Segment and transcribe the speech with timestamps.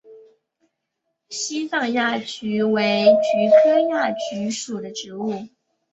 [1.29, 5.45] 西藏亚菊为菊科亚菊属的植物。